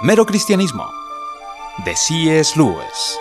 Mero 0.00 0.24
Cristianismo, 0.24 0.92
de 1.84 1.96
C.S. 1.96 2.56
Lewis. 2.56 3.18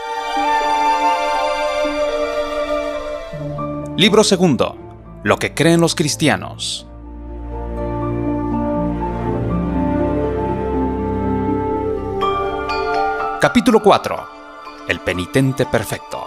Libro 3.95 4.23
segundo. 4.23 4.77
Lo 5.23 5.37
que 5.37 5.55
creen 5.55 5.81
los 5.81 5.95
cristianos. 5.95 6.85
Capítulo 13.41 13.81
4. 13.81 14.27
El 14.87 14.99
penitente 14.99 15.65
perfecto. 15.65 16.23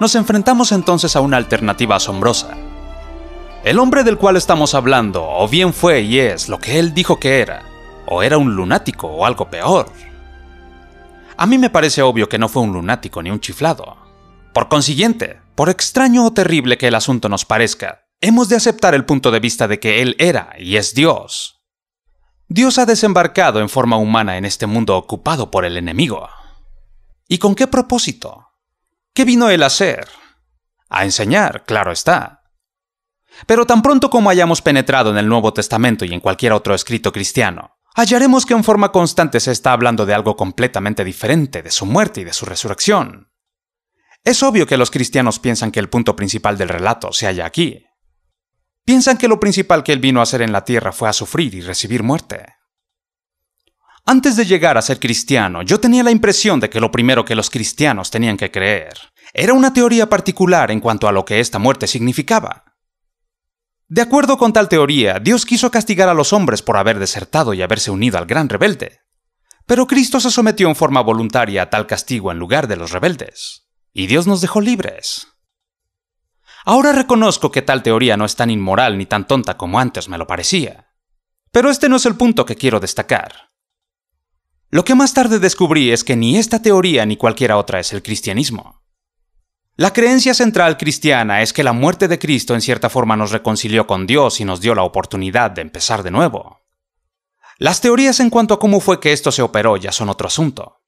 Nos 0.00 0.14
enfrentamos 0.14 0.72
entonces 0.72 1.14
a 1.14 1.20
una 1.20 1.36
alternativa 1.36 1.96
asombrosa. 1.96 2.61
El 3.64 3.78
hombre 3.78 4.02
del 4.02 4.18
cual 4.18 4.36
estamos 4.36 4.74
hablando 4.74 5.24
o 5.24 5.46
bien 5.46 5.72
fue 5.72 6.00
y 6.00 6.18
es 6.18 6.48
lo 6.48 6.58
que 6.58 6.80
él 6.80 6.94
dijo 6.94 7.20
que 7.20 7.40
era, 7.40 7.62
o 8.06 8.24
era 8.24 8.36
un 8.36 8.56
lunático 8.56 9.06
o 9.06 9.24
algo 9.24 9.48
peor. 9.48 9.86
A 11.36 11.46
mí 11.46 11.58
me 11.58 11.70
parece 11.70 12.02
obvio 12.02 12.28
que 12.28 12.38
no 12.38 12.48
fue 12.48 12.62
un 12.62 12.72
lunático 12.72 13.22
ni 13.22 13.30
un 13.30 13.38
chiflado. 13.38 13.96
Por 14.52 14.68
consiguiente, 14.68 15.40
por 15.54 15.68
extraño 15.68 16.26
o 16.26 16.32
terrible 16.32 16.76
que 16.76 16.88
el 16.88 16.96
asunto 16.96 17.28
nos 17.28 17.44
parezca, 17.44 18.04
hemos 18.20 18.48
de 18.48 18.56
aceptar 18.56 18.96
el 18.96 19.04
punto 19.04 19.30
de 19.30 19.38
vista 19.38 19.68
de 19.68 19.78
que 19.78 20.02
Él 20.02 20.16
era 20.18 20.54
y 20.58 20.76
es 20.76 20.92
Dios. 20.92 21.62
Dios 22.48 22.78
ha 22.78 22.84
desembarcado 22.84 23.60
en 23.60 23.68
forma 23.68 23.96
humana 23.96 24.38
en 24.38 24.44
este 24.44 24.66
mundo 24.66 24.96
ocupado 24.96 25.52
por 25.52 25.64
el 25.64 25.76
enemigo. 25.76 26.28
¿Y 27.28 27.38
con 27.38 27.54
qué 27.54 27.68
propósito? 27.68 28.48
¿Qué 29.14 29.24
vino 29.24 29.50
Él 29.50 29.62
a 29.62 29.66
hacer? 29.66 30.08
A 30.90 31.04
enseñar, 31.04 31.64
claro 31.64 31.92
está. 31.92 32.41
Pero 33.46 33.66
tan 33.66 33.82
pronto 33.82 34.10
como 34.10 34.30
hayamos 34.30 34.62
penetrado 34.62 35.10
en 35.10 35.18
el 35.18 35.28
Nuevo 35.28 35.52
Testamento 35.52 36.04
y 36.04 36.12
en 36.12 36.20
cualquier 36.20 36.52
otro 36.52 36.74
escrito 36.74 37.12
cristiano, 37.12 37.78
hallaremos 37.94 38.46
que 38.46 38.54
en 38.54 38.64
forma 38.64 38.92
constante 38.92 39.40
se 39.40 39.52
está 39.52 39.72
hablando 39.72 40.06
de 40.06 40.14
algo 40.14 40.36
completamente 40.36 41.04
diferente, 41.04 41.62
de 41.62 41.70
su 41.70 41.86
muerte 41.86 42.20
y 42.20 42.24
de 42.24 42.32
su 42.32 42.46
resurrección. 42.46 43.30
Es 44.24 44.42
obvio 44.42 44.66
que 44.66 44.76
los 44.76 44.90
cristianos 44.90 45.38
piensan 45.38 45.72
que 45.72 45.80
el 45.80 45.88
punto 45.88 46.14
principal 46.14 46.56
del 46.56 46.68
relato 46.68 47.12
se 47.12 47.26
halla 47.26 47.46
aquí. 47.46 47.84
Piensan 48.84 49.18
que 49.18 49.28
lo 49.28 49.40
principal 49.40 49.82
que 49.82 49.92
él 49.92 49.98
vino 49.98 50.20
a 50.20 50.24
hacer 50.24 50.42
en 50.42 50.52
la 50.52 50.64
tierra 50.64 50.92
fue 50.92 51.08
a 51.08 51.12
sufrir 51.12 51.54
y 51.54 51.60
recibir 51.60 52.02
muerte. 52.02 52.46
Antes 54.04 54.36
de 54.36 54.44
llegar 54.44 54.76
a 54.76 54.82
ser 54.82 54.98
cristiano, 54.98 55.62
yo 55.62 55.78
tenía 55.78 56.02
la 56.02 56.10
impresión 56.10 56.58
de 56.58 56.68
que 56.68 56.80
lo 56.80 56.90
primero 56.90 57.24
que 57.24 57.36
los 57.36 57.50
cristianos 57.50 58.10
tenían 58.10 58.36
que 58.36 58.50
creer 58.50 58.94
era 59.32 59.54
una 59.54 59.72
teoría 59.72 60.08
particular 60.08 60.70
en 60.70 60.80
cuanto 60.80 61.08
a 61.08 61.12
lo 61.12 61.24
que 61.24 61.40
esta 61.40 61.58
muerte 61.58 61.86
significaba. 61.86 62.71
De 63.92 64.00
acuerdo 64.00 64.38
con 64.38 64.54
tal 64.54 64.70
teoría, 64.70 65.18
Dios 65.18 65.44
quiso 65.44 65.70
castigar 65.70 66.08
a 66.08 66.14
los 66.14 66.32
hombres 66.32 66.62
por 66.62 66.78
haber 66.78 66.98
desertado 66.98 67.52
y 67.52 67.60
haberse 67.60 67.90
unido 67.90 68.16
al 68.16 68.24
gran 68.24 68.48
rebelde. 68.48 69.00
Pero 69.66 69.86
Cristo 69.86 70.18
se 70.18 70.30
sometió 70.30 70.66
en 70.70 70.76
forma 70.76 71.02
voluntaria 71.02 71.60
a 71.60 71.68
tal 71.68 71.86
castigo 71.86 72.32
en 72.32 72.38
lugar 72.38 72.68
de 72.68 72.76
los 72.76 72.92
rebeldes. 72.92 73.68
Y 73.92 74.06
Dios 74.06 74.26
nos 74.26 74.40
dejó 74.40 74.62
libres. 74.62 75.28
Ahora 76.64 76.92
reconozco 76.92 77.50
que 77.50 77.60
tal 77.60 77.82
teoría 77.82 78.16
no 78.16 78.24
es 78.24 78.34
tan 78.34 78.48
inmoral 78.48 78.96
ni 78.96 79.04
tan 79.04 79.26
tonta 79.26 79.58
como 79.58 79.78
antes 79.78 80.08
me 80.08 80.16
lo 80.16 80.26
parecía. 80.26 80.88
Pero 81.50 81.68
este 81.68 81.90
no 81.90 81.96
es 81.96 82.06
el 82.06 82.16
punto 82.16 82.46
que 82.46 82.56
quiero 82.56 82.80
destacar. 82.80 83.50
Lo 84.70 84.86
que 84.86 84.94
más 84.94 85.12
tarde 85.12 85.38
descubrí 85.38 85.92
es 85.92 86.02
que 86.02 86.16
ni 86.16 86.38
esta 86.38 86.62
teoría 86.62 87.04
ni 87.04 87.18
cualquiera 87.18 87.58
otra 87.58 87.78
es 87.78 87.92
el 87.92 88.02
cristianismo. 88.02 88.81
La 89.76 89.94
creencia 89.94 90.34
central 90.34 90.76
cristiana 90.76 91.40
es 91.40 91.54
que 91.54 91.64
la 91.64 91.72
muerte 91.72 92.06
de 92.06 92.18
Cristo 92.18 92.54
en 92.54 92.60
cierta 92.60 92.90
forma 92.90 93.16
nos 93.16 93.30
reconcilió 93.30 93.86
con 93.86 94.06
Dios 94.06 94.38
y 94.40 94.44
nos 94.44 94.60
dio 94.60 94.74
la 94.74 94.82
oportunidad 94.82 95.50
de 95.50 95.62
empezar 95.62 96.02
de 96.02 96.10
nuevo. 96.10 96.60
Las 97.56 97.80
teorías 97.80 98.20
en 98.20 98.28
cuanto 98.28 98.52
a 98.52 98.58
cómo 98.58 98.80
fue 98.80 99.00
que 99.00 99.12
esto 99.12 99.32
se 99.32 99.40
operó 99.40 99.78
ya 99.78 99.90
son 99.90 100.10
otro 100.10 100.26
asunto. 100.26 100.82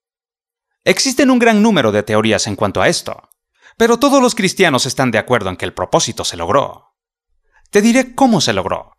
Existen 0.85 1.31
un 1.31 1.39
gran 1.39 1.63
número 1.63 1.93
de 1.93 2.03
teorías 2.03 2.47
en 2.47 2.57
cuanto 2.57 2.83
a 2.83 2.89
esto, 2.89 3.31
pero 3.79 3.99
todos 3.99 4.21
los 4.21 4.35
cristianos 4.35 4.85
están 4.85 5.11
de 5.11 5.19
acuerdo 5.19 5.49
en 5.49 5.57
que 5.57 5.65
el 5.65 5.73
propósito 5.73 6.23
se 6.23 6.37
logró. 6.37 6.95
Te 7.71 7.81
diré 7.81 8.15
cómo 8.15 8.43
se 8.43 8.53
logró. 8.53 8.93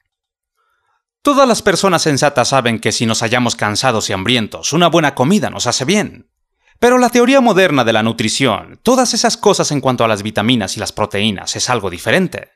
Todas 1.21 1.47
las 1.47 1.61
personas 1.61 2.01
sensatas 2.01 2.49
saben 2.49 2.79
que 2.79 2.91
si 2.91 3.05
nos 3.05 3.21
hallamos 3.21 3.55
cansados 3.55 4.09
y 4.09 4.13
hambrientos, 4.13 4.73
una 4.73 4.87
buena 4.87 5.13
comida 5.13 5.51
nos 5.51 5.67
hace 5.67 5.85
bien. 5.85 6.31
Pero 6.79 6.97
la 6.97 7.09
teoría 7.09 7.41
moderna 7.41 7.83
de 7.83 7.93
la 7.93 8.03
nutrición, 8.03 8.79
todas 8.83 9.13
esas 9.13 9.37
cosas 9.37 9.71
en 9.71 9.81
cuanto 9.81 10.03
a 10.03 10.07
las 10.07 10.23
vitaminas 10.23 10.75
y 10.75 10.79
las 10.79 10.91
proteínas, 10.91 11.55
es 11.55 11.69
algo 11.69 11.89
diferente. 11.89 12.51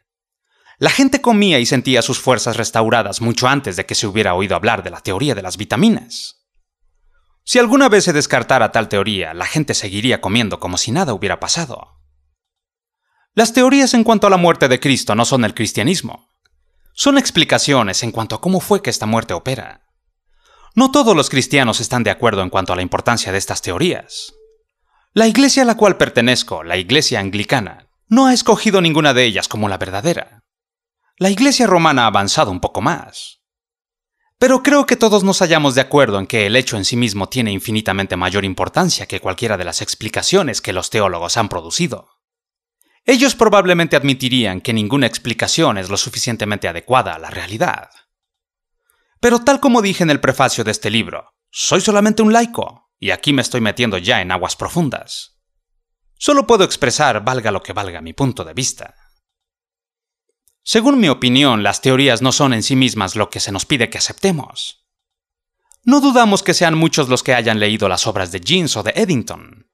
La 0.78 0.90
gente 0.90 1.22
comía 1.22 1.60
y 1.60 1.66
sentía 1.66 2.02
sus 2.02 2.20
fuerzas 2.20 2.58
restauradas 2.58 3.22
mucho 3.22 3.48
antes 3.48 3.76
de 3.76 3.86
que 3.86 3.96
se 3.96 4.08
hubiera 4.08 4.34
oído 4.34 4.56
hablar 4.56 4.84
de 4.84 4.90
la 4.90 5.02
teoría 5.02 5.36
de 5.36 5.42
las 5.42 5.58
vitaminas. 5.58 6.48
Si 7.44 7.60
alguna 7.60 7.90
vez 7.90 8.06
se 8.06 8.14
descartara 8.14 8.72
tal 8.72 8.90
teoría, 8.90 9.34
la 9.34 9.46
gente 9.46 9.74
seguiría 9.74 10.22
comiendo 10.22 10.60
como 10.60 10.78
si 10.78 10.92
nada 10.92 11.14
hubiera 11.14 11.40
pasado. 11.40 12.00
Las 13.34 13.54
teorías 13.54 13.94
en 13.94 14.04
cuanto 14.04 14.28
a 14.28 14.30
la 14.30 14.38
muerte 14.38 14.68
de 14.68 14.80
Cristo 14.80 15.16
no 15.16 15.26
son 15.26 15.46
el 15.46 15.54
cristianismo. 15.54 16.30
Son 16.94 17.18
explicaciones 17.18 18.04
en 18.04 18.12
cuanto 18.12 18.36
a 18.36 18.42
cómo 18.42 18.60
fue 18.60 18.82
que 18.82 18.90
esta 18.90 19.06
muerte 19.06 19.34
opera. 19.34 19.89
No 20.76 20.92
todos 20.92 21.16
los 21.16 21.30
cristianos 21.30 21.80
están 21.80 22.04
de 22.04 22.12
acuerdo 22.12 22.42
en 22.42 22.50
cuanto 22.50 22.74
a 22.74 22.76
la 22.76 22.82
importancia 22.82 23.32
de 23.32 23.38
estas 23.38 23.62
teorías. 23.62 24.34
La 25.14 25.28
iglesia 25.28 25.64
a 25.64 25.66
la 25.66 25.76
cual 25.76 25.98
pertenezco, 25.98 26.64
la 26.64 26.78
iglesia 26.78 27.20
anglicana, 27.20 27.90
no 28.08 28.28
ha 28.28 28.34
escogido 28.34 28.82
ninguna 28.82 29.14
de 29.14 29.26
ellas 29.26 29.48
como 29.48 29.68
la 29.68 29.78
verdadera. 29.78 30.44
La 31.18 31.30
iglesia 31.30 31.68
romana 31.68 32.04
ha 32.04 32.08
avanzado 32.08 32.52
un 32.52 32.60
poco 32.60 32.82
más. 32.82 33.42
Pero 34.38 34.64
creo 34.64 34.86
que 34.86 34.96
todos 34.96 35.24
nos 35.24 35.40
hallamos 35.40 35.76
de 35.76 35.82
acuerdo 35.82 36.18
en 36.18 36.26
que 36.26 36.46
el 36.46 36.56
hecho 36.56 36.78
en 36.78 36.86
sí 36.86 36.96
mismo 36.96 37.28
tiene 37.28 37.52
infinitamente 37.52 38.16
mayor 38.16 38.46
importancia 38.46 39.06
que 39.06 39.20
cualquiera 39.20 39.58
de 39.58 39.66
las 39.66 39.82
explicaciones 39.82 40.62
que 40.62 40.72
los 40.72 40.90
teólogos 40.90 41.36
han 41.36 41.50
producido. 41.50 42.08
Ellos 43.06 43.36
probablemente 43.36 43.96
admitirían 43.98 44.62
que 44.62 44.72
ninguna 44.72 45.08
explicación 45.08 45.78
es 45.78 45.90
lo 45.90 45.98
suficientemente 45.98 46.68
adecuada 46.68 47.16
a 47.16 47.20
la 47.20 47.30
realidad. 47.30 47.90
Pero 49.20 49.40
tal 49.40 49.60
como 49.60 49.82
dije 49.82 50.04
en 50.04 50.10
el 50.10 50.22
prefacio 50.22 50.64
de 50.64 50.72
este 50.72 50.90
libro, 50.90 51.34
soy 51.52 51.82
solamente 51.82 52.22
un 52.22 52.32
laico, 52.32 52.90
y 53.00 53.12
aquí 53.12 53.34
me 53.34 53.42
estoy 53.42 53.62
metiendo 53.62 53.98
ya 53.98 54.22
en 54.22 54.32
aguas 54.32 54.56
profundas. 54.56 55.40
Solo 56.18 56.46
puedo 56.48 56.64
expresar, 56.64 57.24
valga 57.24 57.52
lo 57.52 57.64
que 57.64 57.74
valga, 57.74 58.02
mi 58.02 58.14
punto 58.14 58.44
de 58.44 58.54
vista. 58.54 58.96
Según 60.64 61.00
mi 61.00 61.10
opinión, 61.10 61.64
las 61.64 61.82
teorías 61.82 62.22
no 62.22 62.32
son 62.32 62.54
en 62.54 62.64
sí 62.64 62.76
mismas 62.76 63.16
lo 63.16 63.30
que 63.30 63.40
se 63.40 63.52
nos 63.52 63.66
pide 63.66 63.90
que 63.90 63.98
aceptemos. 63.98 64.86
No 65.84 66.02
dudamos 66.02 66.44
que 66.44 66.54
sean 66.54 66.78
muchos 66.78 67.10
los 67.10 67.24
que 67.24 67.34
hayan 67.34 67.60
leído 67.60 67.90
las 67.90 68.06
obras 68.06 68.32
de 68.32 68.42
Jeans 68.42 68.76
o 68.78 68.84
de 68.84 68.92
Eddington. 68.96 69.70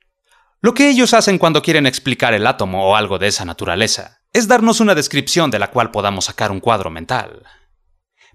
Lo 0.61 0.73
que 0.73 0.89
ellos 0.89 1.13
hacen 1.13 1.37
cuando 1.37 1.61
quieren 1.61 1.85
explicar 1.85 2.33
el 2.33 2.47
átomo 2.47 2.87
o 2.87 2.95
algo 2.95 3.19
de 3.19 3.27
esa 3.27 3.45
naturaleza 3.45 4.21
es 4.31 4.47
darnos 4.47 4.79
una 4.79 4.95
descripción 4.95 5.51
de 5.51 5.59
la 5.59 5.71
cual 5.71 5.91
podamos 5.91 6.25
sacar 6.25 6.51
un 6.51 6.59
cuadro 6.59 6.89
mental. 6.89 7.43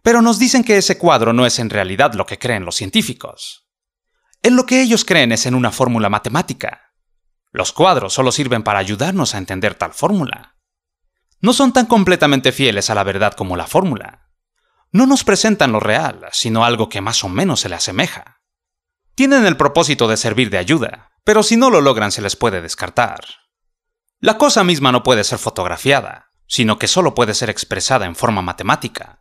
Pero 0.03 0.23
nos 0.23 0.39
dicen 0.39 0.65
que 0.65 0.79
ese 0.79 0.99
cuadro 0.99 1.33
no 1.33 1.45
es 1.47 1.59
en 1.59 1.71
realidad 1.71 2.15
lo 2.15 2.27
que 2.27 2.39
creen 2.39 2.65
los 2.65 2.77
científicos. 2.77 3.67
En 4.43 4.57
lo 4.57 4.65
que 4.65 4.81
ellos 4.81 5.05
creen 5.05 5.33
es 5.33 5.45
en 5.45 5.55
una 5.55 5.71
fórmula 5.71 6.09
matemática. 6.09 6.95
Los 7.53 7.73
cuadros 7.73 8.15
solo 8.15 8.33
sirven 8.33 8.63
para 8.63 8.79
ayudarnos 8.79 9.35
a 9.35 9.39
entender 9.39 9.75
tal 9.75 9.93
fórmula. 9.93 10.57
No 11.41 11.53
son 11.53 11.73
tan 11.73 11.87
completamente 11.87 12.53
fieles 12.53 12.89
a 12.89 12.95
la 12.95 13.05
verdad 13.05 13.35
como 13.35 13.57
la 13.57 13.67
fórmula. 13.67 14.31
No 14.93 15.07
nos 15.07 15.25
presentan 15.25 15.73
lo 15.73 15.81
real, 15.81 16.27
sino 16.33 16.65
algo 16.65 16.89
que 16.89 17.01
más 17.01 17.23
o 17.23 17.29
menos 17.29 17.61
se 17.61 17.69
le 17.69 17.75
asemeja. 17.75 18.41
Tienen 19.15 19.45
el 19.45 19.57
propósito 19.57 20.09
de 20.09 20.17
servir 20.17 20.49
de 20.49 20.59
ayuda, 20.59 21.11
pero 21.25 21.43
si 21.43 21.57
no 21.57 21.69
lo 21.69 21.81
logran 21.81 22.13
se 22.13 22.23
les 22.23 22.37
puede 22.37 22.63
descartar. 22.63 23.21
La 24.19 24.39
cosa 24.39 24.65
misma 24.65 24.93
no 24.93 25.03
puede 25.03 25.25
ser 25.25 25.39
fotografiada, 25.39 26.31
sino 26.47 26.79
que 26.79 26.89
solo 26.89 27.15
puede 27.15 27.35
ser 27.35 27.51
expresada 27.51 28.07
en 28.07 28.17
forma 28.17 28.43
matemática 28.43 29.20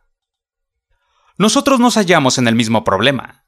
nosotros 1.40 1.80
nos 1.80 1.94
hallamos 1.94 2.36
en 2.36 2.48
el 2.48 2.54
mismo 2.54 2.84
problema. 2.84 3.46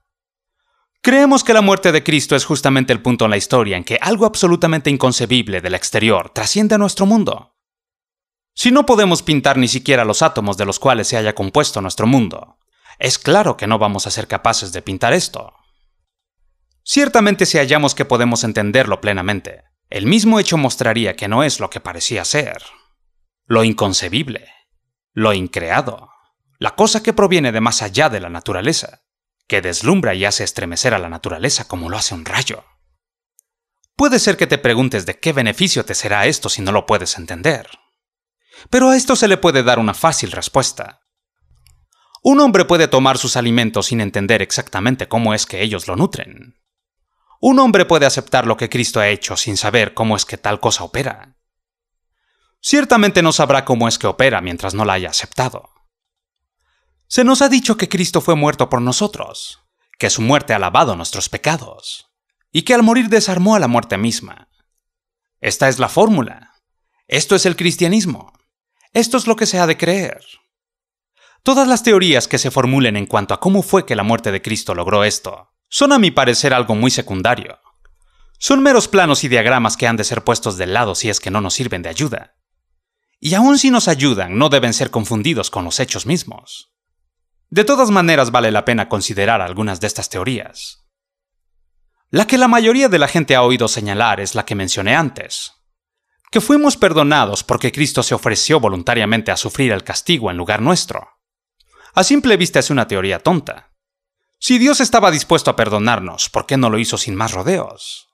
Creemos 1.02 1.44
que 1.44 1.52
la 1.52 1.60
muerte 1.60 1.92
de 1.92 2.02
Cristo 2.02 2.34
es 2.34 2.46
justamente 2.46 2.90
el 2.90 3.02
punto 3.02 3.26
en 3.26 3.32
la 3.32 3.36
historia 3.36 3.76
en 3.76 3.84
que 3.84 3.98
algo 4.00 4.24
absolutamente 4.24 4.88
inconcebible 4.88 5.60
del 5.60 5.74
exterior 5.74 6.30
trasciende 6.30 6.74
a 6.74 6.78
nuestro 6.78 7.04
mundo. 7.04 7.54
Si 8.54 8.70
no 8.70 8.86
podemos 8.86 9.22
pintar 9.22 9.58
ni 9.58 9.68
siquiera 9.68 10.06
los 10.06 10.22
átomos 10.22 10.56
de 10.56 10.64
los 10.64 10.78
cuales 10.78 11.06
se 11.06 11.18
haya 11.18 11.34
compuesto 11.34 11.82
nuestro 11.82 12.06
mundo, 12.06 12.56
es 12.98 13.18
claro 13.18 13.58
que 13.58 13.66
no 13.66 13.78
vamos 13.78 14.06
a 14.06 14.10
ser 14.10 14.26
capaces 14.26 14.72
de 14.72 14.80
pintar 14.80 15.12
esto. 15.12 15.52
Ciertamente 16.84 17.44
si 17.44 17.58
hallamos 17.58 17.94
que 17.94 18.06
podemos 18.06 18.42
entenderlo 18.42 19.02
plenamente, 19.02 19.64
el 19.90 20.06
mismo 20.06 20.40
hecho 20.40 20.56
mostraría 20.56 21.14
que 21.14 21.28
no 21.28 21.44
es 21.44 21.60
lo 21.60 21.68
que 21.68 21.80
parecía 21.80 22.24
ser. 22.24 22.62
Lo 23.44 23.64
inconcebible, 23.64 24.48
lo 25.12 25.34
increado 25.34 26.08
la 26.62 26.76
cosa 26.76 27.02
que 27.02 27.12
proviene 27.12 27.50
de 27.50 27.60
más 27.60 27.82
allá 27.82 28.08
de 28.08 28.20
la 28.20 28.28
naturaleza, 28.28 29.02
que 29.48 29.60
deslumbra 29.60 30.14
y 30.14 30.24
hace 30.24 30.44
estremecer 30.44 30.94
a 30.94 31.00
la 31.00 31.08
naturaleza 31.08 31.66
como 31.66 31.90
lo 31.90 31.96
hace 31.96 32.14
un 32.14 32.24
rayo. 32.24 32.62
Puede 33.96 34.20
ser 34.20 34.36
que 34.36 34.46
te 34.46 34.58
preguntes 34.58 35.04
de 35.04 35.18
qué 35.18 35.32
beneficio 35.32 35.84
te 35.84 35.96
será 35.96 36.26
esto 36.26 36.48
si 36.48 36.62
no 36.62 36.70
lo 36.70 36.86
puedes 36.86 37.18
entender. 37.18 37.68
Pero 38.70 38.90
a 38.90 38.96
esto 38.96 39.16
se 39.16 39.26
le 39.26 39.38
puede 39.38 39.64
dar 39.64 39.80
una 39.80 39.92
fácil 39.92 40.30
respuesta. 40.30 41.00
Un 42.22 42.38
hombre 42.38 42.64
puede 42.64 42.86
tomar 42.86 43.18
sus 43.18 43.36
alimentos 43.36 43.86
sin 43.86 44.00
entender 44.00 44.40
exactamente 44.40 45.08
cómo 45.08 45.34
es 45.34 45.46
que 45.46 45.62
ellos 45.62 45.88
lo 45.88 45.96
nutren. 45.96 46.60
Un 47.40 47.58
hombre 47.58 47.86
puede 47.86 48.06
aceptar 48.06 48.46
lo 48.46 48.56
que 48.56 48.68
Cristo 48.68 49.00
ha 49.00 49.08
hecho 49.08 49.36
sin 49.36 49.56
saber 49.56 49.94
cómo 49.94 50.14
es 50.14 50.24
que 50.24 50.38
tal 50.38 50.60
cosa 50.60 50.84
opera. 50.84 51.34
Ciertamente 52.60 53.20
no 53.20 53.32
sabrá 53.32 53.64
cómo 53.64 53.88
es 53.88 53.98
que 53.98 54.06
opera 54.06 54.40
mientras 54.40 54.74
no 54.74 54.84
la 54.84 54.92
haya 54.92 55.10
aceptado. 55.10 55.71
Se 57.12 57.24
nos 57.24 57.42
ha 57.42 57.50
dicho 57.50 57.76
que 57.76 57.90
Cristo 57.90 58.22
fue 58.22 58.36
muerto 58.36 58.70
por 58.70 58.80
nosotros, 58.80 59.60
que 59.98 60.08
su 60.08 60.22
muerte 60.22 60.54
ha 60.54 60.58
lavado 60.58 60.96
nuestros 60.96 61.28
pecados, 61.28 62.06
y 62.50 62.62
que 62.62 62.72
al 62.72 62.82
morir 62.82 63.10
desarmó 63.10 63.54
a 63.54 63.58
la 63.58 63.68
muerte 63.68 63.98
misma. 63.98 64.48
Esta 65.38 65.68
es 65.68 65.78
la 65.78 65.90
fórmula. 65.90 66.54
Esto 67.08 67.34
es 67.34 67.44
el 67.44 67.54
cristianismo. 67.54 68.32
Esto 68.94 69.18
es 69.18 69.26
lo 69.26 69.36
que 69.36 69.44
se 69.44 69.58
ha 69.58 69.66
de 69.66 69.76
creer. 69.76 70.24
Todas 71.42 71.68
las 71.68 71.82
teorías 71.82 72.28
que 72.28 72.38
se 72.38 72.50
formulen 72.50 72.96
en 72.96 73.04
cuanto 73.04 73.34
a 73.34 73.40
cómo 73.40 73.62
fue 73.62 73.84
que 73.84 73.94
la 73.94 74.04
muerte 74.04 74.32
de 74.32 74.40
Cristo 74.40 74.74
logró 74.74 75.04
esto 75.04 75.50
son 75.68 75.92
a 75.92 75.98
mi 75.98 76.12
parecer 76.12 76.54
algo 76.54 76.76
muy 76.76 76.90
secundario. 76.90 77.60
Son 78.38 78.62
meros 78.62 78.88
planos 78.88 79.22
y 79.22 79.28
diagramas 79.28 79.76
que 79.76 79.86
han 79.86 79.98
de 79.98 80.04
ser 80.04 80.24
puestos 80.24 80.56
del 80.56 80.72
lado 80.72 80.94
si 80.94 81.10
es 81.10 81.20
que 81.20 81.30
no 81.30 81.42
nos 81.42 81.52
sirven 81.52 81.82
de 81.82 81.90
ayuda. 81.90 82.36
Y 83.20 83.34
aun 83.34 83.58
si 83.58 83.70
nos 83.70 83.86
ayudan, 83.86 84.38
no 84.38 84.48
deben 84.48 84.72
ser 84.72 84.90
confundidos 84.90 85.50
con 85.50 85.66
los 85.66 85.78
hechos 85.78 86.06
mismos. 86.06 86.71
De 87.52 87.64
todas 87.64 87.90
maneras 87.90 88.30
vale 88.30 88.50
la 88.50 88.64
pena 88.64 88.88
considerar 88.88 89.42
algunas 89.42 89.78
de 89.78 89.86
estas 89.86 90.08
teorías. 90.08 90.86
La 92.08 92.26
que 92.26 92.38
la 92.38 92.48
mayoría 92.48 92.88
de 92.88 92.98
la 92.98 93.08
gente 93.08 93.36
ha 93.36 93.42
oído 93.42 93.68
señalar 93.68 94.20
es 94.20 94.34
la 94.34 94.46
que 94.46 94.54
mencioné 94.54 94.96
antes, 94.96 95.52
que 96.30 96.40
fuimos 96.40 96.78
perdonados 96.78 97.44
porque 97.44 97.70
Cristo 97.70 98.02
se 98.02 98.14
ofreció 98.14 98.58
voluntariamente 98.58 99.30
a 99.30 99.36
sufrir 99.36 99.72
el 99.72 99.84
castigo 99.84 100.30
en 100.30 100.38
lugar 100.38 100.62
nuestro. 100.62 101.06
A 101.92 102.04
simple 102.04 102.38
vista 102.38 102.58
es 102.58 102.70
una 102.70 102.88
teoría 102.88 103.18
tonta, 103.18 103.72
si 104.38 104.56
Dios 104.56 104.80
estaba 104.80 105.10
dispuesto 105.10 105.50
a 105.50 105.56
perdonarnos, 105.56 106.30
¿por 106.30 106.46
qué 106.46 106.56
no 106.56 106.70
lo 106.70 106.78
hizo 106.78 106.96
sin 106.96 107.14
más 107.14 107.32
rodeos? 107.32 108.08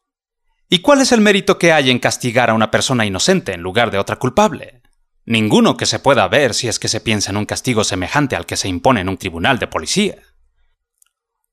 ¿Y 0.68 0.80
cuál 0.80 1.00
es 1.00 1.12
el 1.12 1.20
mérito 1.20 1.58
que 1.58 1.72
hay 1.72 1.90
en 1.90 2.00
castigar 2.00 2.50
a 2.50 2.54
una 2.54 2.72
persona 2.72 3.06
inocente 3.06 3.52
en 3.52 3.62
lugar 3.62 3.92
de 3.92 3.98
otra 3.98 4.16
culpable? 4.16 4.82
Ninguno 5.30 5.76
que 5.76 5.84
se 5.84 5.98
pueda 5.98 6.26
ver 6.26 6.54
si 6.54 6.68
es 6.68 6.78
que 6.78 6.88
se 6.88 7.02
piensa 7.02 7.30
en 7.30 7.36
un 7.36 7.44
castigo 7.44 7.84
semejante 7.84 8.34
al 8.34 8.46
que 8.46 8.56
se 8.56 8.66
impone 8.66 9.02
en 9.02 9.10
un 9.10 9.18
tribunal 9.18 9.58
de 9.58 9.66
policía. 9.66 10.16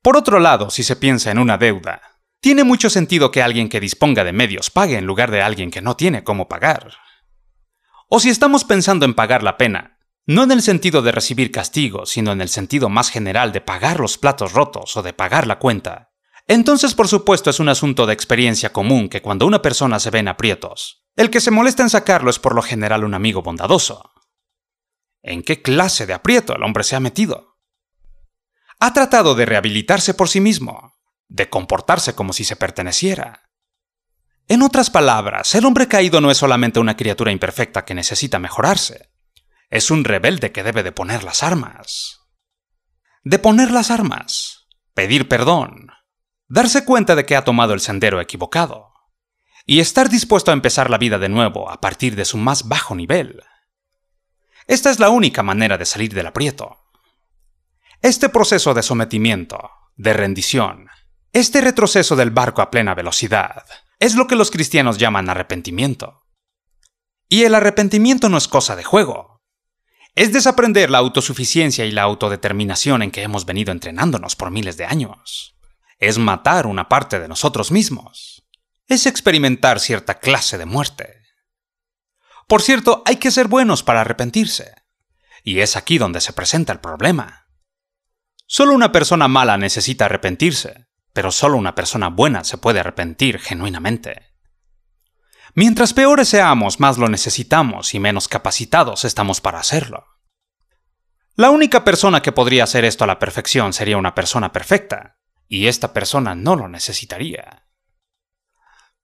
Por 0.01 0.16
otro 0.16 0.39
lado, 0.39 0.69
si 0.69 0.81
se 0.81 0.95
piensa 0.95 1.30
en 1.30 1.39
una 1.39 1.57
deuda, 1.57 2.01
tiene 2.39 2.63
mucho 2.63 2.89
sentido 2.89 3.31
que 3.31 3.42
alguien 3.42 3.68
que 3.68 3.81
disponga 3.81 4.24
de 4.24 4.31
medios 4.31 4.69
pague 4.69 4.98
en 4.98 5.06
lugar 5.06 5.30
de 5.30 5.42
alguien 5.42 5.72
que 5.72 5.81
no 5.81 5.98
tiene 5.98 6.24
cómo 6.24 6.48
pagar. 6.48 6.94
O 8.07 8.22
si 8.22 8.30
estamos 8.30 8.63
pensando 8.63 9.04
en 9.04 9.13
pagar 9.13 9.44
la 9.44 9.57
pena, 9.57 10.00
no 10.25 10.44
en 10.44 10.54
el 10.54 10.62
sentido 10.62 11.01
de 11.01 11.12
recibir 11.12 11.51
castigo, 11.51 12.06
sino 12.06 12.31
en 12.31 12.39
el 12.39 12.48
sentido 12.48 12.88
más 12.88 13.10
general 13.10 13.51
de 13.51 13.60
pagar 13.60 14.00
los 14.00 14.18
platos 14.18 14.54
rotos 14.54 14.95
o 14.95 15.04
de 15.04 15.12
pagar 15.12 15.48
la 15.48 15.60
cuenta. 15.60 16.13
Entonces, 16.48 16.94
por 16.94 17.10
supuesto, 17.10 17.50
es 17.50 17.60
un 17.60 17.68
asunto 17.68 18.06
de 18.06 18.13
experiencia 18.13 18.71
común 18.71 19.10
que 19.10 19.21
cuando 19.21 19.45
una 19.45 19.62
persona 19.62 20.00
se 20.00 20.12
ve 20.12 20.19
en 20.19 20.30
aprietos, 20.30 21.05
el 21.15 21.29
que 21.29 21.39
se 21.39 21.51
molesta 21.51 21.83
en 21.83 21.89
sacarlo 21.89 22.29
es 22.29 22.39
por 22.39 22.56
lo 22.56 22.62
general 22.62 23.03
un 23.03 23.13
amigo 23.13 23.41
bondadoso. 23.41 24.12
¿En 25.21 25.44
qué 25.44 25.62
clase 25.62 26.06
de 26.06 26.13
aprieto 26.13 26.56
el 26.56 26.63
hombre 26.63 26.83
se 26.83 26.95
ha 26.95 27.00
metido? 27.00 27.57
Ha 28.79 28.94
tratado 28.94 29.35
de 29.35 29.45
rehabilitarse 29.45 30.13
por 30.13 30.29
sí 30.29 30.41
mismo, 30.41 30.94
de 31.27 31.50
comportarse 31.50 32.13
como 32.13 32.33
si 32.33 32.44
se 32.44 32.56
perteneciera. 32.56 33.50
En 34.47 34.62
otras 34.62 34.89
palabras, 34.89 35.56
el 35.56 35.65
hombre 35.65 35.88
caído 35.88 36.21
no 36.21 36.29
es 36.29 36.38
solamente 36.38 36.79
una 36.79 36.97
criatura 36.97 37.31
imperfecta 37.31 37.85
que 37.85 37.95
necesita 37.95 38.38
mejorarse, 38.38 39.09
es 39.69 39.89
un 39.89 40.03
rebelde 40.03 40.51
que 40.51 40.63
debe 40.63 40.83
de 40.83 40.91
poner 40.91 41.23
las 41.23 41.41
armas. 41.41 42.21
De 43.23 43.39
poner 43.39 43.71
las 43.71 43.89
armas, 43.89 44.68
pedir 44.94 45.27
perdón, 45.27 45.88
darse 46.47 46.85
cuenta 46.85 47.15
de 47.15 47.25
que 47.25 47.35
ha 47.35 47.44
tomado 47.44 47.73
el 47.73 47.79
sendero 47.79 48.21
equivocado, 48.21 48.94
y 49.65 49.79
estar 49.79 50.09
dispuesto 50.09 50.51
a 50.51 50.53
empezar 50.53 50.89
la 50.89 50.97
vida 50.97 51.17
de 51.17 51.29
nuevo 51.29 51.69
a 51.69 51.81
partir 51.81 52.15
de 52.15 52.25
su 52.25 52.38
más 52.38 52.67
bajo 52.67 52.95
nivel. 52.95 53.41
Esta 54.67 54.89
es 54.89 55.00
la 55.00 55.09
única 55.09 55.44
manera 55.44 55.77
de 55.77 55.85
salir 55.85 56.13
del 56.13 56.27
aprieto. 56.27 56.77
Este 58.01 58.29
proceso 58.29 58.73
de 58.73 58.83
sometimiento, 58.83 59.69
de 59.95 60.13
rendición, 60.13 60.88
este 61.33 61.62
retroceso 61.62 62.15
del 62.15 62.31
barco 62.31 62.62
a 62.62 62.71
plena 62.71 62.94
velocidad, 62.95 63.65
es 64.00 64.15
lo 64.15 64.27
que 64.27 64.35
los 64.35 64.51
cristianos 64.51 64.97
llaman 64.97 65.29
arrepentimiento. 65.29 66.25
Y 67.27 67.44
el 67.44 67.56
arrepentimiento 67.56 68.29
no 68.29 68.38
es 68.38 68.47
cosa 68.47 68.75
de 68.75 68.83
juego 68.83 69.35
es 70.15 70.31
desaprender 70.31 70.89
la 70.89 71.00
autosuficiencia 71.00 71.85
y 71.85 71.91
la 71.91 72.03
autodeterminación 72.03 73.01
en 73.03 73.11
que 73.11 73.21
hemos 73.21 73.45
venido 73.45 73.73
entrenándonos 73.73 74.38
por 74.38 74.50
miles 74.50 74.77
de 74.77 74.85
años. 74.85 75.57
Es 76.00 76.18
matar 76.18 76.68
una 76.68 76.88
parte 76.88 77.19
de 77.19 77.27
nosotros 77.27 77.69
mismos. 77.69 78.34
Es 78.87 79.07
experimentar 79.07 79.79
cierta 79.79 80.19
clase 80.19 80.57
de 80.57 80.65
muerte. 80.65 81.21
Por 82.47 82.61
cierto, 82.61 83.01
hay 83.05 83.15
que 83.15 83.31
ser 83.31 83.47
buenos 83.47 83.81
para 83.81 84.01
arrepentirse. 84.01 84.75
Y 85.43 85.59
es 85.59 85.75
aquí 85.75 85.97
donde 85.97 86.21
se 86.21 86.33
presenta 86.33 86.71
el 86.71 86.79
problema. 86.79 87.47
Solo 88.45 88.73
una 88.73 88.91
persona 88.91 89.27
mala 89.27 89.57
necesita 89.57 90.05
arrepentirse, 90.05 90.87
pero 91.13 91.31
solo 91.31 91.57
una 91.57 91.73
persona 91.73 92.09
buena 92.09 92.43
se 92.43 92.59
puede 92.59 92.79
arrepentir 92.79 93.39
genuinamente. 93.39 94.33
Mientras 95.55 95.93
peores 95.93 96.29
seamos, 96.29 96.79
más 96.79 96.97
lo 96.97 97.07
necesitamos 97.07 97.95
y 97.95 97.99
menos 97.99 98.27
capacitados 98.27 99.03
estamos 99.05 99.41
para 99.41 99.59
hacerlo. 99.59 100.05
La 101.35 101.49
única 101.49 101.83
persona 101.83 102.21
que 102.21 102.31
podría 102.31 102.65
hacer 102.65 102.85
esto 102.85 103.03
a 103.03 103.07
la 103.07 103.17
perfección 103.17 103.73
sería 103.73 103.97
una 103.97 104.13
persona 104.13 104.51
perfecta, 104.51 105.17
y 105.47 105.67
esta 105.67 105.91
persona 105.91 106.35
no 106.35 106.55
lo 106.55 106.67
necesitaría. 106.67 107.64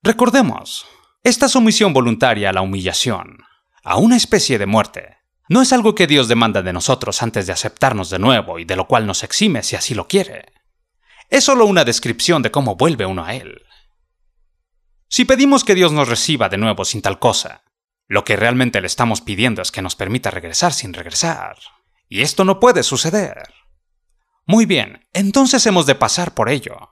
Recordemos, 0.03 0.88
esta 1.24 1.48
sumisión 1.48 1.94
voluntaria 1.94 2.50
a 2.50 2.53
la 2.53 2.62
humillación, 2.62 3.38
a 3.83 3.98
una 3.98 4.18
especie 4.18 4.57
de 4.57 4.65
muerte, 4.65 5.18
no 5.48 5.62
es 5.62 5.74
algo 5.74 5.94
que 5.94 6.07
Dios 6.07 6.27
demanda 6.27 6.63
de 6.63 6.74
nosotros 6.74 7.21
antes 7.21 7.45
de 7.45 7.53
aceptarnos 7.53 8.09
de 8.09 8.18
nuevo 8.18 8.57
y 8.57 8.65
de 8.65 8.75
lo 8.75 8.88
cual 8.88 9.06
nos 9.06 9.24
exime 9.24 9.62
si 9.62 9.75
así 9.75 9.94
lo 9.94 10.07
quiere. 10.07 10.53
Es 11.30 11.44
solo 11.44 11.68
una 11.68 11.86
descripción 11.86 12.42
de 12.42 12.50
cómo 12.50 12.77
vuelve 12.77 13.06
uno 13.06 13.24
a 13.24 13.36
Él. 13.36 13.62
Si 15.07 15.25
pedimos 15.25 15.63
que 15.63 15.75
Dios 15.75 15.92
nos 15.92 16.07
reciba 16.07 16.50
de 16.50 16.57
nuevo 16.57 16.83
sin 16.83 17.03
tal 17.03 17.19
cosa, 17.19 17.63
lo 18.07 18.24
que 18.25 18.38
realmente 18.38 18.81
le 18.81 18.88
estamos 18.88 19.21
pidiendo 19.21 19.62
es 19.62 19.71
que 19.71 19.83
nos 19.83 19.95
permita 19.95 20.31
regresar 20.31 20.74
sin 20.74 20.94
regresar. 20.94 21.58
Y 22.10 22.22
esto 22.22 22.43
no 22.43 22.60
puede 22.60 22.81
suceder. 22.81 23.53
Muy 24.48 24.65
bien, 24.65 25.08
entonces 25.13 25.63
hemos 25.67 25.86
de 25.86 25.93
pasar 25.93 26.34
por 26.34 26.50
ello. 26.50 26.89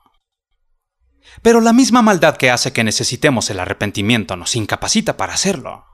Pero 1.41 1.62
la 1.62 1.74
misma 1.74 2.01
maldad 2.01 2.38
que 2.38 2.51
hace 2.51 2.74
que 2.74 2.83
necesitemos 2.83 3.50
el 3.50 3.59
arrepentimiento 3.59 4.36
nos 4.36 4.55
incapacita 4.55 5.17
para 5.17 5.33
hacerlo. 5.33 5.86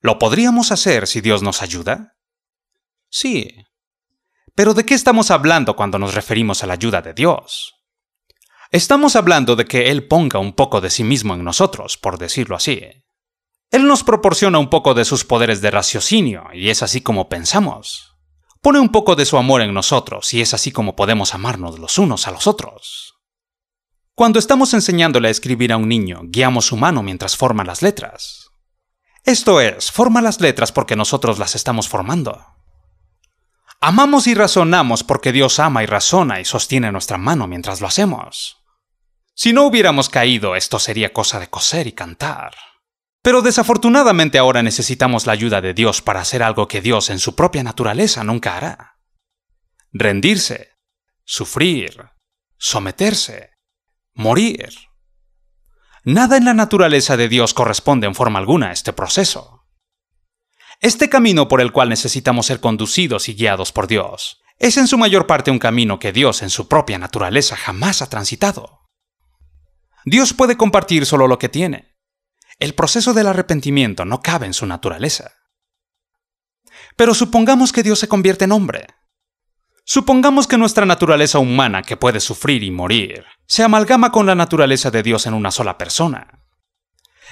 ¿Lo 0.00 0.18
podríamos 0.18 0.72
hacer 0.72 1.06
si 1.06 1.20
Dios 1.20 1.42
nos 1.42 1.62
ayuda? 1.62 2.16
Sí. 3.08 3.64
Pero 4.54 4.74
¿de 4.74 4.84
qué 4.84 4.94
estamos 4.94 5.30
hablando 5.30 5.76
cuando 5.76 5.98
nos 5.98 6.14
referimos 6.14 6.62
a 6.62 6.66
la 6.66 6.74
ayuda 6.74 7.02
de 7.02 7.14
Dios? 7.14 7.74
Estamos 8.70 9.16
hablando 9.16 9.54
de 9.54 9.66
que 9.66 9.90
Él 9.90 10.08
ponga 10.08 10.38
un 10.38 10.54
poco 10.54 10.80
de 10.80 10.90
sí 10.90 11.04
mismo 11.04 11.34
en 11.34 11.44
nosotros, 11.44 11.98
por 11.98 12.18
decirlo 12.18 12.56
así. 12.56 12.82
Él 13.70 13.86
nos 13.86 14.02
proporciona 14.02 14.58
un 14.58 14.70
poco 14.70 14.94
de 14.94 15.04
sus 15.04 15.24
poderes 15.24 15.60
de 15.60 15.70
raciocinio, 15.70 16.44
y 16.52 16.70
es 16.70 16.82
así 16.82 17.00
como 17.00 17.28
pensamos. 17.28 18.16
Pone 18.60 18.78
un 18.78 18.90
poco 18.90 19.14
de 19.14 19.24
su 19.24 19.38
amor 19.38 19.60
en 19.60 19.74
nosotros, 19.74 20.32
y 20.34 20.40
es 20.40 20.54
así 20.54 20.72
como 20.72 20.96
podemos 20.96 21.34
amarnos 21.34 21.78
los 21.78 21.98
unos 21.98 22.26
a 22.26 22.30
los 22.30 22.46
otros. 22.46 23.11
Cuando 24.14 24.38
estamos 24.38 24.74
enseñándole 24.74 25.28
a 25.28 25.30
escribir 25.30 25.72
a 25.72 25.78
un 25.78 25.88
niño, 25.88 26.20
guiamos 26.24 26.66
su 26.66 26.76
mano 26.76 27.02
mientras 27.02 27.36
forma 27.36 27.64
las 27.64 27.80
letras. 27.80 28.50
Esto 29.24 29.60
es, 29.60 29.90
forma 29.90 30.20
las 30.20 30.40
letras 30.40 30.70
porque 30.70 30.96
nosotros 30.96 31.38
las 31.38 31.54
estamos 31.54 31.88
formando. 31.88 32.44
Amamos 33.80 34.26
y 34.26 34.34
razonamos 34.34 35.02
porque 35.02 35.32
Dios 35.32 35.58
ama 35.58 35.82
y 35.82 35.86
razona 35.86 36.40
y 36.40 36.44
sostiene 36.44 36.92
nuestra 36.92 37.16
mano 37.16 37.46
mientras 37.46 37.80
lo 37.80 37.86
hacemos. 37.86 38.58
Si 39.34 39.54
no 39.54 39.64
hubiéramos 39.64 40.10
caído, 40.10 40.56
esto 40.56 40.78
sería 40.78 41.12
cosa 41.12 41.40
de 41.40 41.48
coser 41.48 41.86
y 41.86 41.92
cantar. 41.92 42.54
Pero 43.22 43.40
desafortunadamente 43.40 44.38
ahora 44.38 44.62
necesitamos 44.62 45.26
la 45.26 45.32
ayuda 45.32 45.60
de 45.62 45.72
Dios 45.72 46.02
para 46.02 46.20
hacer 46.20 46.42
algo 46.42 46.68
que 46.68 46.82
Dios 46.82 47.08
en 47.08 47.18
su 47.18 47.34
propia 47.34 47.62
naturaleza 47.62 48.22
nunca 48.24 48.56
hará. 48.56 48.98
Rendirse, 49.90 50.72
sufrir, 51.24 52.10
someterse, 52.58 53.51
morir. 54.14 54.70
Nada 56.04 56.36
en 56.36 56.44
la 56.44 56.54
naturaleza 56.54 57.16
de 57.16 57.28
Dios 57.28 57.54
corresponde 57.54 58.06
en 58.06 58.14
forma 58.14 58.38
alguna 58.38 58.68
a 58.68 58.72
este 58.72 58.92
proceso. 58.92 59.64
Este 60.80 61.08
camino 61.08 61.46
por 61.46 61.60
el 61.60 61.70
cual 61.70 61.88
necesitamos 61.88 62.46
ser 62.46 62.60
conducidos 62.60 63.28
y 63.28 63.34
guiados 63.34 63.70
por 63.70 63.86
Dios 63.86 64.42
es 64.58 64.76
en 64.76 64.86
su 64.86 64.96
mayor 64.98 65.26
parte 65.26 65.50
un 65.50 65.58
camino 65.58 65.98
que 65.98 66.12
Dios 66.12 66.42
en 66.42 66.50
su 66.50 66.68
propia 66.68 66.98
naturaleza 66.98 67.56
jamás 67.56 68.00
ha 68.02 68.08
transitado. 68.08 68.80
Dios 70.04 70.34
puede 70.34 70.56
compartir 70.56 71.06
solo 71.06 71.26
lo 71.26 71.38
que 71.38 71.48
tiene. 71.48 71.96
El 72.58 72.74
proceso 72.74 73.12
del 73.12 73.26
arrepentimiento 73.26 74.04
no 74.04 74.20
cabe 74.20 74.46
en 74.46 74.54
su 74.54 74.66
naturaleza. 74.66 75.32
Pero 76.96 77.14
supongamos 77.14 77.72
que 77.72 77.82
Dios 77.82 77.98
se 77.98 78.08
convierte 78.08 78.44
en 78.44 78.52
hombre. 78.52 78.86
Supongamos 79.84 80.46
que 80.46 80.58
nuestra 80.58 80.86
naturaleza 80.86 81.40
humana, 81.40 81.82
que 81.82 81.96
puede 81.96 82.20
sufrir 82.20 82.62
y 82.62 82.70
morir, 82.70 83.24
se 83.52 83.62
amalgama 83.62 84.12
con 84.12 84.24
la 84.24 84.34
naturaleza 84.34 84.90
de 84.90 85.02
Dios 85.02 85.26
en 85.26 85.34
una 85.34 85.50
sola 85.50 85.76
persona. 85.76 86.42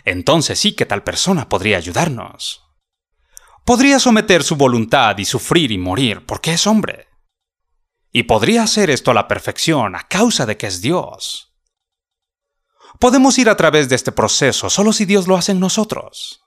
Entonces 0.05 0.59
sí 0.59 0.75
que 0.75 0.85
tal 0.85 1.03
persona 1.03 1.49
podría 1.49 1.79
ayudarnos. 1.79 2.62
Podría 3.65 3.99
someter 3.99 4.43
su 4.43 4.57
voluntad 4.57 5.17
y 5.17 5.25
sufrir 5.25 5.73
y 5.73 5.79
morir 5.79 6.27
porque 6.27 6.53
es 6.53 6.67
hombre. 6.67 7.09
Y 8.12 8.25
podría 8.25 8.65
hacer 8.65 8.91
esto 8.91 9.12
a 9.12 9.15
la 9.15 9.29
perfección 9.29 9.97
a 9.97 10.09
causa 10.09 10.45
de 10.45 10.59
que 10.59 10.67
es 10.67 10.83
Dios. 10.83 11.55
Podemos 12.99 13.39
ir 13.39 13.49
a 13.49 13.57
través 13.57 13.89
de 13.89 13.97
este 13.97 14.12
proceso 14.12 14.69
solo 14.69 14.93
si 14.93 15.07
Dios 15.07 15.27
lo 15.27 15.39
hace 15.39 15.53
en 15.53 15.61
nosotros. 15.61 16.43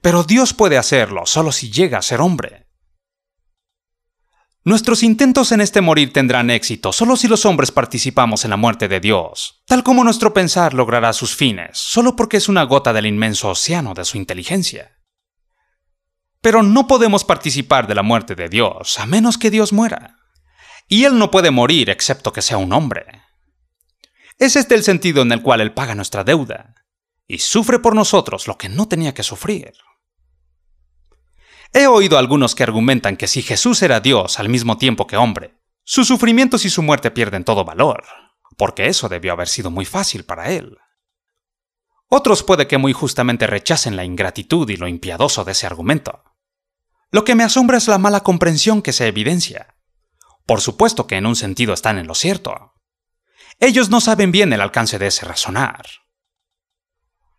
Pero 0.00 0.22
Dios 0.22 0.54
puede 0.54 0.78
hacerlo 0.78 1.26
solo 1.26 1.50
si 1.50 1.72
llega 1.72 1.98
a 1.98 2.02
ser 2.02 2.20
hombre. 2.20 2.67
Nuestros 4.68 5.02
intentos 5.02 5.50
en 5.52 5.62
este 5.62 5.80
morir 5.80 6.12
tendrán 6.12 6.50
éxito 6.50 6.92
solo 6.92 7.16
si 7.16 7.26
los 7.26 7.46
hombres 7.46 7.72
participamos 7.72 8.44
en 8.44 8.50
la 8.50 8.58
muerte 8.58 8.86
de 8.86 9.00
Dios, 9.00 9.62
tal 9.64 9.82
como 9.82 10.04
nuestro 10.04 10.34
pensar 10.34 10.74
logrará 10.74 11.14
sus 11.14 11.34
fines, 11.34 11.78
solo 11.78 12.16
porque 12.16 12.36
es 12.36 12.50
una 12.50 12.64
gota 12.64 12.92
del 12.92 13.06
inmenso 13.06 13.48
océano 13.48 13.94
de 13.94 14.04
su 14.04 14.18
inteligencia. 14.18 14.98
Pero 16.42 16.62
no 16.62 16.86
podemos 16.86 17.24
participar 17.24 17.86
de 17.86 17.94
la 17.94 18.02
muerte 18.02 18.34
de 18.34 18.50
Dios 18.50 19.00
a 19.00 19.06
menos 19.06 19.38
que 19.38 19.50
Dios 19.50 19.72
muera. 19.72 20.18
Y 20.86 21.04
Él 21.04 21.18
no 21.18 21.30
puede 21.30 21.50
morir 21.50 21.88
excepto 21.88 22.34
que 22.34 22.42
sea 22.42 22.58
un 22.58 22.74
hombre. 22.74 23.06
Es 24.36 24.54
este 24.54 24.74
el 24.74 24.84
sentido 24.84 25.22
en 25.22 25.32
el 25.32 25.40
cual 25.40 25.62
Él 25.62 25.72
paga 25.72 25.94
nuestra 25.94 26.24
deuda, 26.24 26.74
y 27.26 27.38
sufre 27.38 27.78
por 27.78 27.94
nosotros 27.94 28.46
lo 28.46 28.58
que 28.58 28.68
no 28.68 28.86
tenía 28.86 29.14
que 29.14 29.22
sufrir. 29.22 29.72
He 31.72 31.86
oído 31.86 32.18
algunos 32.18 32.54
que 32.54 32.62
argumentan 32.62 33.16
que 33.16 33.28
si 33.28 33.42
Jesús 33.42 33.82
era 33.82 34.00
Dios 34.00 34.38
al 34.38 34.48
mismo 34.48 34.78
tiempo 34.78 35.06
que 35.06 35.16
hombre, 35.16 35.54
sus 35.84 36.06
sufrimientos 36.06 36.64
y 36.64 36.70
su 36.70 36.82
muerte 36.82 37.10
pierden 37.10 37.44
todo 37.44 37.64
valor, 37.64 38.04
porque 38.56 38.86
eso 38.86 39.08
debió 39.08 39.32
haber 39.32 39.48
sido 39.48 39.70
muy 39.70 39.84
fácil 39.84 40.24
para 40.24 40.50
él. 40.50 40.78
Otros 42.08 42.42
puede 42.42 42.66
que 42.66 42.78
muy 42.78 42.92
justamente 42.92 43.46
rechacen 43.46 43.96
la 43.96 44.04
ingratitud 44.04 44.68
y 44.70 44.76
lo 44.76 44.88
impiadoso 44.88 45.44
de 45.44 45.52
ese 45.52 45.66
argumento. 45.66 46.24
Lo 47.10 47.24
que 47.24 47.34
me 47.34 47.44
asombra 47.44 47.76
es 47.78 47.88
la 47.88 47.98
mala 47.98 48.20
comprensión 48.20 48.82
que 48.82 48.92
se 48.92 49.06
evidencia. 49.06 49.76
Por 50.46 50.60
supuesto 50.62 51.06
que 51.06 51.16
en 51.16 51.26
un 51.26 51.36
sentido 51.36 51.74
están 51.74 51.98
en 51.98 52.06
lo 52.06 52.14
cierto. 52.14 52.74
Ellos 53.60 53.90
no 53.90 54.00
saben 54.00 54.32
bien 54.32 54.52
el 54.52 54.60
alcance 54.60 54.98
de 54.98 55.08
ese 55.08 55.26
razonar. 55.26 55.86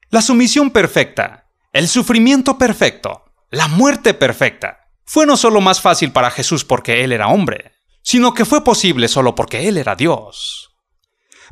La 0.09 0.21
sumisión 0.21 0.71
perfecta, 0.71 1.49
el 1.71 1.87
sufrimiento 1.87 2.57
perfecto, 2.57 3.28
la 3.51 3.67
muerte 3.67 4.13
perfecta 4.13 4.91
fue 5.05 5.25
no 5.25 5.35
solo 5.35 5.59
más 5.59 5.81
fácil 5.81 6.11
para 6.11 6.29
Jesús 6.29 6.63
porque 6.63 7.03
Él 7.03 7.11
era 7.11 7.29
hombre, 7.29 7.71
sino 8.03 8.33
que 8.33 8.45
fue 8.45 8.63
posible 8.63 9.07
solo 9.07 9.33
porque 9.33 9.67
Él 9.67 9.77
era 9.77 9.95
Dios. 9.95 10.69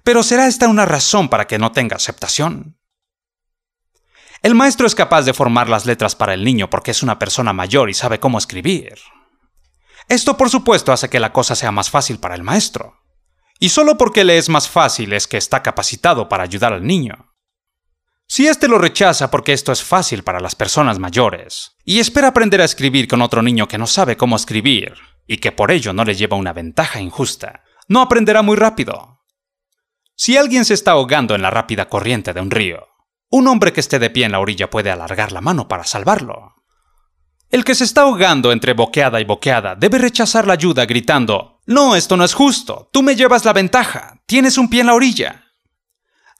Pero 0.04 0.22
¿será 0.22 0.48
esta 0.48 0.68
una 0.68 0.86
razón 0.86 1.28
para 1.28 1.48
que 1.48 1.58
no 1.58 1.72
tenga 1.72 1.96
aceptación? 1.96 2.78
El 4.44 4.54
maestro 4.54 4.86
es 4.86 4.94
capaz 4.94 5.24
de 5.24 5.34
formar 5.34 5.70
las 5.70 5.88
letras 5.88 6.16
para 6.16 6.36
el 6.36 6.44
niño 6.44 6.70
porque 6.70 6.92
es 6.92 7.02
una 7.02 7.18
persona 7.18 7.52
mayor 7.52 7.90
y 7.90 7.96
sabe 7.96 8.20
cómo 8.20 8.38
escribir. 8.38 8.94
Esto 10.08 10.38
por 10.38 10.52
supuesto 10.52 10.94
hace 10.94 11.10
que 11.10 11.20
la 11.20 11.34
cosa 11.34 11.56
sea 11.56 11.72
más 11.72 11.90
fácil 11.90 12.20
para 12.20 12.36
el 12.36 12.44
maestro. 12.44 13.02
Y 13.60 13.70
solo 13.70 13.98
porque 13.98 14.24
le 14.24 14.38
es 14.38 14.50
más 14.50 14.70
fácil 14.70 15.14
es 15.14 15.28
que 15.28 15.38
está 15.38 15.64
capacitado 15.64 16.30
para 16.30 16.44
ayudar 16.44 16.74
al 16.74 16.86
niño. 16.86 17.27
Si 18.30 18.46
éste 18.46 18.68
lo 18.68 18.78
rechaza 18.78 19.32
porque 19.32 19.54
esto 19.54 19.72
es 19.72 19.82
fácil 19.82 20.24
para 20.24 20.42
las 20.42 20.54
personas 20.54 21.00
mayores, 21.00 21.78
y 21.86 22.00
espera 22.00 22.28
aprender 22.28 22.60
a 22.60 22.66
escribir 22.66 23.08
con 23.08 23.22
otro 23.22 23.42
niño 23.42 23.70
que 23.70 23.78
no 23.78 23.88
sabe 23.88 24.18
cómo 24.18 24.36
escribir, 24.36 24.96
y 25.26 25.38
que 25.38 25.54
por 25.54 25.72
ello 25.72 25.94
no 25.94 26.04
le 26.04 26.14
lleva 26.14 26.36
una 26.36 26.52
ventaja 26.52 27.00
injusta, 27.00 27.64
no 27.88 28.02
aprenderá 28.02 28.42
muy 28.42 28.58
rápido. 28.58 29.24
Si 30.16 30.36
alguien 30.36 30.66
se 30.66 30.74
está 30.74 30.92
ahogando 30.92 31.36
en 31.36 31.42
la 31.42 31.52
rápida 31.52 31.88
corriente 31.88 32.34
de 32.34 32.42
un 32.42 32.52
río, 32.52 32.88
un 33.30 33.48
hombre 33.48 33.72
que 33.72 33.80
esté 33.80 33.98
de 33.98 34.10
pie 34.10 34.26
en 34.26 34.34
la 34.34 34.40
orilla 34.40 34.70
puede 34.70 34.92
alargar 34.92 35.32
la 35.32 35.42
mano 35.42 35.70
para 35.70 35.86
salvarlo. 35.86 36.56
El 37.50 37.64
que 37.64 37.76
se 37.76 37.86
está 37.86 38.02
ahogando 38.02 38.52
entre 38.52 38.74
boqueada 38.74 39.22
y 39.22 39.24
boqueada 39.24 39.76
debe 39.76 40.00
rechazar 40.00 40.46
la 40.48 40.54
ayuda 40.54 40.86
gritando, 40.86 41.62
No, 41.66 41.96
esto 41.96 42.18
no 42.18 42.26
es 42.26 42.34
justo, 42.34 42.90
tú 42.92 43.04
me 43.04 43.16
llevas 43.16 43.46
la 43.46 43.54
ventaja, 43.54 44.22
tienes 44.26 44.58
un 44.58 44.70
pie 44.70 44.82
en 44.82 44.88
la 44.88 44.96
orilla. 44.96 45.47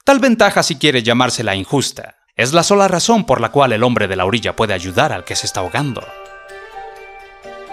Tal 0.08 0.20
ventaja, 0.20 0.62
si 0.62 0.76
quiere 0.76 1.02
llamársela 1.02 1.54
injusta, 1.54 2.14
es 2.34 2.54
la 2.54 2.62
sola 2.62 2.88
razón 2.88 3.26
por 3.26 3.42
la 3.42 3.50
cual 3.50 3.74
el 3.74 3.82
hombre 3.82 4.08
de 4.08 4.16
la 4.16 4.24
orilla 4.24 4.56
puede 4.56 4.72
ayudar 4.72 5.12
al 5.12 5.22
que 5.22 5.36
se 5.36 5.44
está 5.44 5.60
ahogando. 5.60 6.02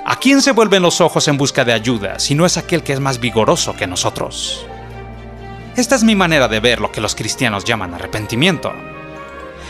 ¿A 0.06 0.18
quién 0.18 0.42
se 0.42 0.52
vuelven 0.52 0.82
los 0.82 1.00
ojos 1.00 1.30
en 1.30 1.38
busca 1.38 1.64
de 1.64 1.72
ayuda 1.72 2.20
si 2.20 2.36
no 2.36 2.46
es 2.46 2.58
aquel 2.58 2.84
que 2.84 2.92
es 2.92 3.00
más 3.00 3.22
vigoroso 3.22 3.78
que 3.78 3.88
nosotros? 3.88 4.68
Esta 5.78 5.96
es 5.96 6.04
mi 6.04 6.14
manera 6.14 6.50
de 6.50 6.60
ver 6.60 6.82
lo 6.82 6.92
que 6.92 7.00
los 7.00 7.16
cristianos 7.16 7.64
llaman 7.64 7.94
arrepentimiento. 7.94 8.74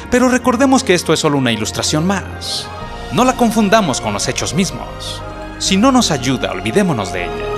Pero 0.09 0.27
recordemos 0.27 0.83
que 0.83 0.95
esto 0.95 1.13
es 1.13 1.19
solo 1.19 1.37
una 1.37 1.51
ilustración 1.51 2.07
más. 2.07 2.67
No 3.11 3.25
la 3.25 3.35
confundamos 3.35 4.01
con 4.01 4.11
los 4.11 4.27
hechos 4.27 4.55
mismos. 4.55 5.21
Si 5.59 5.77
no 5.77 5.91
nos 5.91 6.09
ayuda, 6.09 6.49
olvidémonos 6.49 7.13
de 7.13 7.25
ella. 7.25 7.54